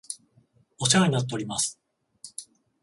[0.79, 1.79] お世話になっております